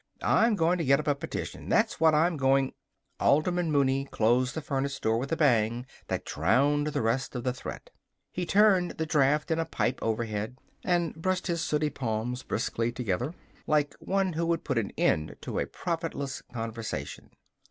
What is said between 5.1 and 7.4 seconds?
with a bang that drowned the rest